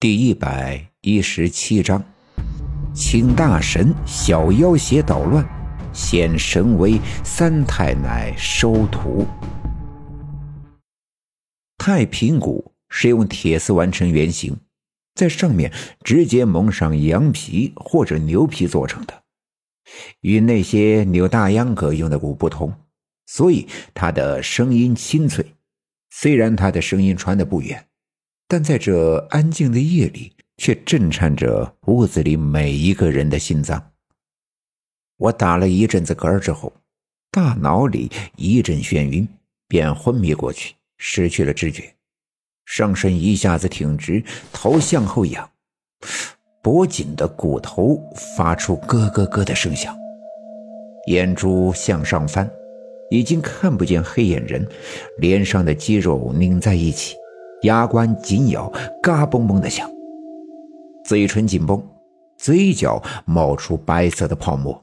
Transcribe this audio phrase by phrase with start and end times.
[0.00, 2.02] 第一百一十七章，
[2.94, 5.46] 请大神小妖邪捣乱，
[5.92, 9.26] 显神威三太奶收徒。
[11.76, 14.56] 太平鼓是用铁丝完成圆形，
[15.14, 15.70] 在上面
[16.02, 19.22] 直接蒙上羊皮或者牛皮做成的，
[20.22, 22.72] 与那些扭大秧歌用的鼓不同，
[23.26, 25.44] 所以它的声音清脆。
[26.08, 27.89] 虽然它的声音传得不远。
[28.52, 33.80] 但在这安静的夜里，却震颤着屋子里每一个人的心脏。
[35.18, 36.72] 我打了一阵子嗝之后，
[37.30, 39.28] 大脑里一阵眩晕，
[39.68, 41.94] 便昏迷过去，失去了知觉。
[42.66, 44.20] 上身一下子挺直，
[44.52, 45.48] 头向后仰，
[46.60, 48.02] 脖颈的骨头
[48.36, 49.96] 发出咯咯咯的声响，
[51.06, 52.50] 眼珠向上翻，
[53.12, 54.66] 已经看不见黑眼人，
[55.18, 57.14] 脸上的肌肉拧在一起。
[57.62, 59.90] 牙关紧咬，嘎嘣嘣的响。
[61.04, 61.82] 嘴唇紧绷，
[62.38, 64.82] 嘴角冒出白色的泡沫。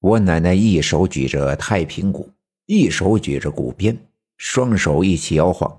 [0.00, 2.28] 我奶奶一手举着太平鼓，
[2.66, 3.96] 一手举着鼓鞭，
[4.38, 5.72] 双手一起摇晃。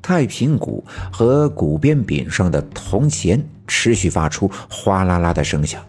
[0.00, 0.82] 太平鼓
[1.12, 5.84] 和鼓鞭柄上的铜钱持续发出哗啦啦的声响，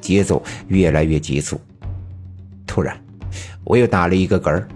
[0.00, 1.60] 节奏越来越急促。
[2.66, 2.98] 突然，
[3.64, 4.66] 我又打了一个嗝儿。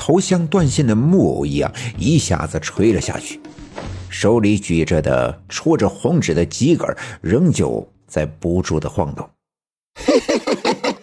[0.00, 3.38] 头像断线的木偶一样，一下子垂了下去，
[4.08, 9.28] 手里举着的戳着红纸的秸秆仍旧在不住的晃动。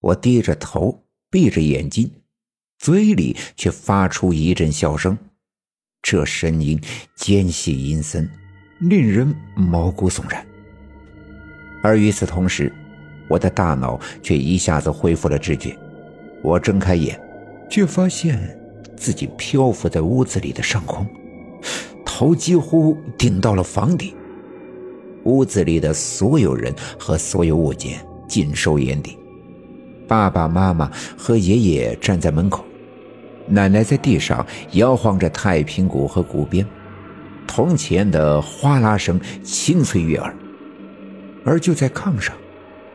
[0.00, 2.10] 我低着头，闭着眼睛，
[2.78, 5.18] 嘴里却发出一阵笑声，
[6.00, 6.80] 这声音
[7.14, 8.26] 尖细阴森，
[8.80, 10.46] 令人毛骨悚然。
[11.82, 12.72] 而与此同时，
[13.28, 15.78] 我的大脑却一下子恢复了知觉。
[16.42, 17.18] 我睁开眼，
[17.68, 18.38] 却发现
[18.96, 21.06] 自己漂浮在屋子里的上空，
[22.04, 24.14] 头几乎顶到了房顶。
[25.24, 29.18] 屋子里的所有人和所有物件尽收眼底。
[30.06, 32.64] 爸爸妈妈和爷爷站在门口，
[33.46, 36.66] 奶奶在地上摇晃着太平鼓和鼓鞭，
[37.46, 40.34] 铜钱的哗啦声清脆悦耳。
[41.44, 42.34] 而就在炕上。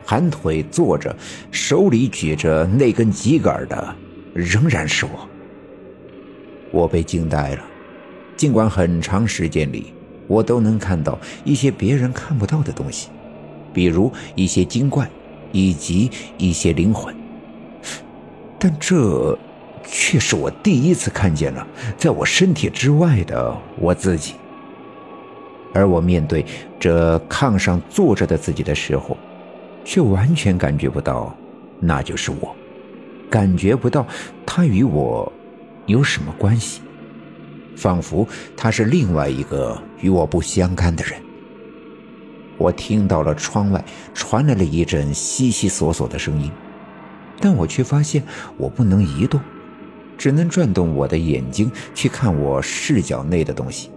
[0.06, 1.14] 盘腿坐着，
[1.50, 3.96] 手里举着那根秸秆的，
[4.34, 5.28] 仍然是我。
[6.70, 7.64] 我被惊呆了。
[8.36, 9.94] 尽管很长时间里，
[10.26, 13.08] 我都能看到一些别人看不到的东西，
[13.72, 15.08] 比如一些精怪，
[15.52, 17.14] 以及一些灵魂，
[18.58, 19.38] 但这
[19.84, 21.66] 却是我第一次看见了
[21.96, 24.34] 在我身体之外的我自己。
[25.72, 26.44] 而我面对
[26.78, 29.16] 这炕上坐着的自己的时候，
[29.84, 31.36] 却完全感觉不到，
[31.78, 32.56] 那就是我，
[33.30, 34.06] 感觉不到
[34.46, 35.30] 他与我
[35.86, 36.80] 有什么关系，
[37.76, 41.20] 仿佛他是另外一个与我不相干的人。
[42.56, 43.84] 我听到了窗外
[44.14, 46.50] 传来了一阵悉悉索索的声音，
[47.40, 48.22] 但我却发现
[48.56, 49.40] 我不能移动，
[50.16, 53.90] 只能转动我的眼睛去看我视角内的东西。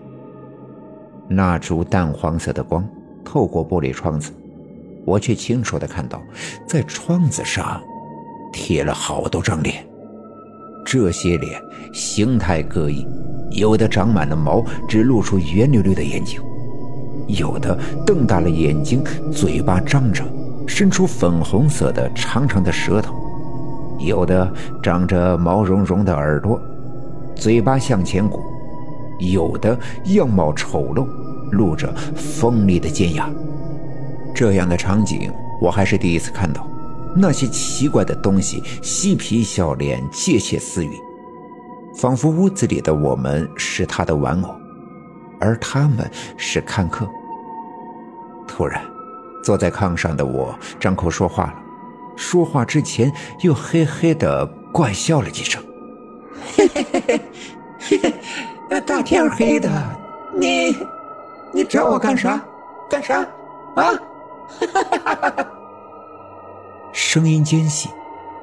[1.29, 2.87] 那株淡黄色的光
[3.23, 4.33] 透过玻璃窗子。
[5.07, 6.22] 我却清楚的看到，
[6.68, 7.81] 在窗子上
[8.51, 9.88] 贴了好多张脸。
[10.85, 11.62] 这些脸
[11.94, 13.07] 形态各异，
[13.51, 16.41] 有的长满了毛，只露出圆溜溜的眼睛；
[17.25, 19.01] 有的瞪大了眼睛，
[19.31, 20.25] 嘴巴张着，
[20.67, 23.13] 伸出粉红色的长长的舌头；
[24.00, 24.53] 有的
[24.84, 26.59] 长着毛茸茸的耳朵，
[27.34, 28.41] 嘴巴向前鼓；
[29.19, 31.07] 有的样貌丑陋，
[31.51, 33.29] 露着锋利的尖牙。
[34.37, 36.69] 这样的场景我还是第一次看到，
[37.15, 40.91] 那些奇怪的东西嬉皮笑脸、窃窃私语，
[41.95, 44.55] 仿佛屋子里的我们是他的玩偶，
[45.39, 47.09] 而他们是看客。
[48.47, 48.79] 突然，
[49.43, 51.55] 坐在炕上的我张口说话了，
[52.15, 53.11] 说话之前
[53.41, 55.59] 又嘿嘿的怪笑了几声。
[56.55, 57.21] 嘿嘿嘿嘿
[57.79, 58.13] 嘿
[58.69, 59.67] 嘿，大天黑的，
[60.35, 60.78] 你
[61.51, 62.40] 你找我干啥？
[62.87, 63.28] 干啥？
[63.73, 63.99] 啊？
[64.47, 65.47] 哈哈哈哈哈
[66.94, 67.90] 声音尖细，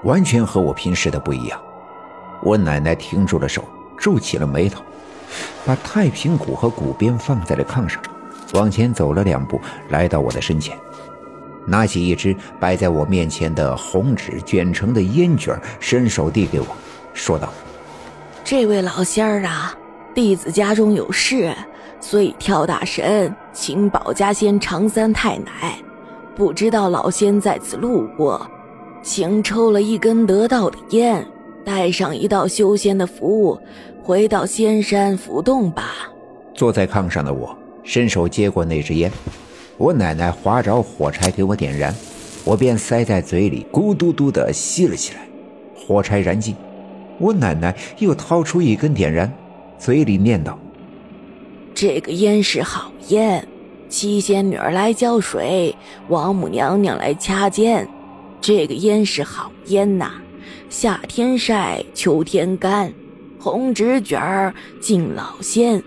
[0.03, 1.61] 完全和我平时的不一样。
[2.43, 3.65] 我奶奶停住了手，
[3.99, 4.83] 皱起了眉头，
[5.65, 8.03] 把太平鼓和鼓鞭放在了炕上，
[8.53, 10.77] 往前走了两步，来到我的身前，
[11.67, 16.67] 拿起一只摆在我面前的红纸卷成的烟卷，伸手递给我，
[17.15, 17.49] 说道
[18.45, 19.75] ：“这位老仙儿啊，
[20.15, 21.55] 弟子家中有事，
[21.99, 25.79] 所以跳大神请保家仙常三太奶。”
[26.37, 28.45] 不知道老仙在此路过，
[29.03, 31.25] 请抽了一根得道的烟，
[31.65, 33.59] 带上一道修仙的符，
[34.03, 36.11] 回到仙山浮动吧。
[36.55, 39.11] 坐在炕上的我伸手接过那支烟，
[39.77, 41.95] 我奶奶划着火柴给我点燃，
[42.45, 45.21] 我便塞在嘴里咕嘟嘟地吸了起来。
[45.77, 46.57] 火柴燃尽，
[47.19, 49.33] 我奶奶又掏出一根点燃，
[49.79, 50.55] 嘴里念叨
[51.75, 53.47] ：“这个烟是好烟，
[53.95, 55.73] 七仙女来浇水，
[56.09, 57.89] 王母娘娘来掐尖。
[58.41, 60.15] 这个烟是好烟呐，
[60.69, 62.93] 夏天晒，秋天干，
[63.39, 65.81] 红纸卷儿敬老仙。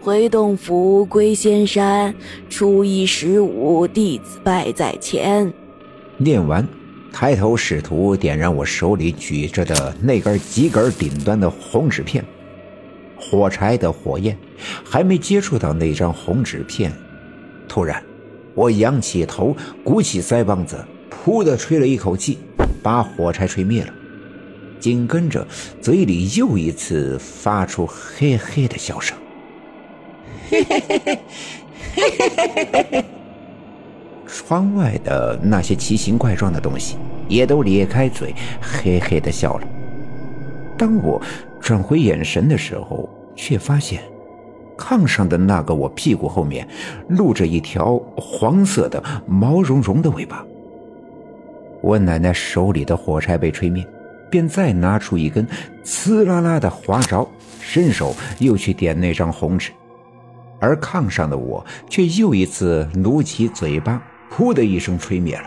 [0.00, 2.14] 回洞府归仙山，
[2.48, 5.52] 初一十五弟子拜在前。”
[6.16, 6.66] 念完，
[7.12, 12.24] 抬头试图点燃我手里举着的那根几根顶端的红纸片。
[13.18, 14.34] 火柴的火焰
[14.82, 16.90] 还没接触到那张红纸片，
[17.74, 18.00] 突然，
[18.54, 20.78] 我仰起头，鼓起腮帮子，
[21.10, 22.38] 噗的吹了一口气，
[22.80, 23.92] 把火柴吹灭了。
[24.78, 25.44] 紧跟着，
[25.82, 29.18] 嘴里又一次发出嘿嘿的笑声。
[30.48, 31.18] 嘿嘿嘿嘿，
[31.96, 33.04] 嘿嘿嘿嘿嘿。
[34.24, 36.96] 窗外的那些奇形怪状的东西
[37.28, 39.66] 也都咧开嘴，嘿嘿的笑了。
[40.78, 41.20] 当我
[41.60, 44.00] 转回眼神的时候，却发现
[44.84, 46.68] 炕上的那个我屁股后面
[47.08, 50.44] 露着一条黄色的毛茸茸的尾巴。
[51.80, 53.86] 我奶奶手里的火柴被吹灭，
[54.30, 55.46] 便再拿出一根
[55.82, 57.26] 呲啦啦的划着，
[57.60, 59.70] 伸手又去点那张红纸，
[60.60, 65.44] 而炕上的我却又一次努起嘴巴，噗的一声吹灭了。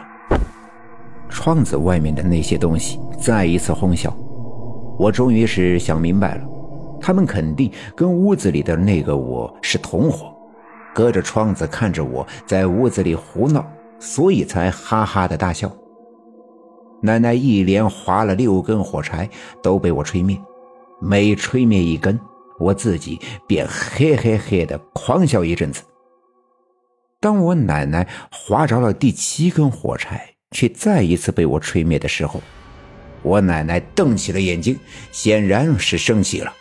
[1.29, 4.15] 窗子外面的那些东西再一次哄笑。
[4.97, 6.41] 我终于是想明白了，
[6.99, 10.33] 他们肯定跟屋子里的那个我是同伙，
[10.93, 13.65] 隔着窗子看着我在屋子里胡闹，
[13.99, 15.71] 所以才哈哈的大笑。
[17.01, 19.29] 奶奶一连划了六根火柴，
[19.61, 20.35] 都被我吹灭，
[20.99, 22.19] 每吹灭一根，
[22.59, 25.83] 我自己便嘿嘿嘿的狂笑一阵子。
[27.19, 32.41] 当我奶奶划着了第七根火柴，却再一次被我吹灭的时候。
[33.23, 34.79] 我奶奶瞪起了眼睛，
[35.11, 36.53] 显然是生气了。